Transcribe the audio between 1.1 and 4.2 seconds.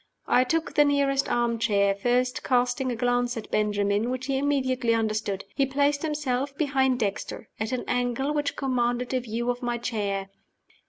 arm chair, first casting a glance at Benjamin,